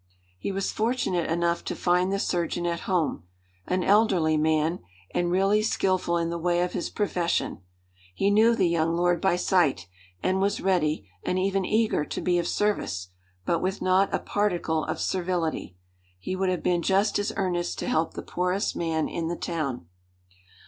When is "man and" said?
4.35-5.29